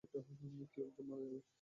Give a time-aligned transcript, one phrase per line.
[0.03, 1.41] কেউ একজন মারা যাবে।